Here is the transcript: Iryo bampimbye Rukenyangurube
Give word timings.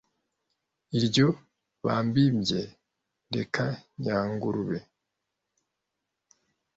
Iryo 0.97 1.27
bampimbye 1.85 2.61
Rukenyangurube 3.33 4.79